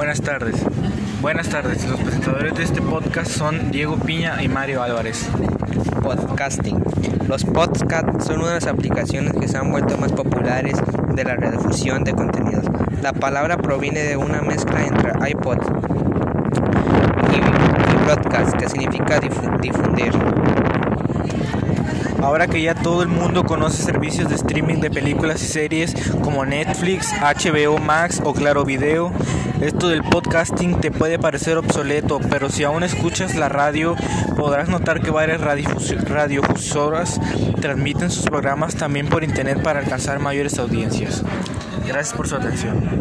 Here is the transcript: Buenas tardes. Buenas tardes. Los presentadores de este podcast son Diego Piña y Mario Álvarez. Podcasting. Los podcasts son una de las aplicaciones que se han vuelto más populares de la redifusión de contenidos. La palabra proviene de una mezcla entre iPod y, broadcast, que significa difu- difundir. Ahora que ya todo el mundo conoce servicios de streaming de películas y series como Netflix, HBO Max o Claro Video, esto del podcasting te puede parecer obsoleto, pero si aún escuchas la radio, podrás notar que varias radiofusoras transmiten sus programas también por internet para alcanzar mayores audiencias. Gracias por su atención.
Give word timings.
Buenas 0.00 0.22
tardes. 0.22 0.54
Buenas 1.20 1.48
tardes. 1.50 1.86
Los 1.86 2.00
presentadores 2.00 2.54
de 2.54 2.62
este 2.64 2.80
podcast 2.80 3.30
son 3.30 3.70
Diego 3.70 3.96
Piña 3.98 4.42
y 4.42 4.48
Mario 4.48 4.82
Álvarez. 4.82 5.28
Podcasting. 6.02 6.82
Los 7.28 7.44
podcasts 7.44 8.24
son 8.24 8.38
una 8.38 8.48
de 8.48 8.54
las 8.54 8.66
aplicaciones 8.66 9.34
que 9.38 9.46
se 9.46 9.58
han 9.58 9.70
vuelto 9.70 9.98
más 9.98 10.12
populares 10.12 10.78
de 11.14 11.22
la 11.22 11.36
redifusión 11.36 12.02
de 12.04 12.14
contenidos. 12.14 12.64
La 13.02 13.12
palabra 13.12 13.58
proviene 13.58 14.00
de 14.02 14.16
una 14.16 14.40
mezcla 14.40 14.86
entre 14.86 15.12
iPod 15.32 15.58
y, 17.34 18.04
broadcast, 18.06 18.56
que 18.56 18.70
significa 18.70 19.20
difu- 19.20 19.60
difundir. 19.60 20.12
Ahora 22.22 22.46
que 22.46 22.62
ya 22.62 22.74
todo 22.74 23.02
el 23.02 23.08
mundo 23.08 23.44
conoce 23.44 23.82
servicios 23.82 24.28
de 24.30 24.34
streaming 24.36 24.76
de 24.80 24.90
películas 24.90 25.42
y 25.42 25.46
series 25.46 25.94
como 26.22 26.46
Netflix, 26.46 27.12
HBO 27.20 27.78
Max 27.78 28.20
o 28.24 28.32
Claro 28.34 28.64
Video, 28.64 29.10
esto 29.60 29.88
del 29.88 30.02
podcasting 30.02 30.80
te 30.80 30.90
puede 30.90 31.18
parecer 31.18 31.58
obsoleto, 31.58 32.20
pero 32.30 32.48
si 32.48 32.64
aún 32.64 32.82
escuchas 32.82 33.34
la 33.34 33.48
radio, 33.48 33.94
podrás 34.36 34.68
notar 34.68 35.00
que 35.00 35.10
varias 35.10 35.40
radiofusoras 35.40 37.20
transmiten 37.60 38.10
sus 38.10 38.24
programas 38.24 38.74
también 38.74 39.08
por 39.08 39.22
internet 39.22 39.62
para 39.62 39.80
alcanzar 39.80 40.18
mayores 40.18 40.58
audiencias. 40.58 41.22
Gracias 41.86 42.16
por 42.16 42.28
su 42.28 42.36
atención. 42.36 43.00